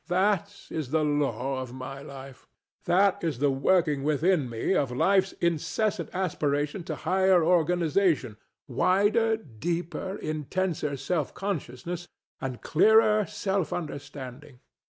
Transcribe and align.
That 0.07 0.63
is 0.71 0.89
the 0.89 1.03
law 1.03 1.61
of 1.61 1.73
my 1.75 2.01
life. 2.01 2.47
That 2.85 3.23
is 3.23 3.37
the 3.37 3.51
working 3.51 4.03
within 4.03 4.49
me 4.49 4.73
of 4.73 4.89
Life's 4.91 5.33
incessant 5.33 6.09
aspiration 6.11 6.83
to 6.85 6.95
higher 7.05 7.43
organization, 7.43 8.37
wider, 8.67 9.37
deeper, 9.37 10.15
intenser 10.15 10.97
self 10.97 11.35
consciousness, 11.35 12.07
and 12.41 12.61
clearer 12.63 13.27
self 13.27 13.71
understanding. 13.71 14.61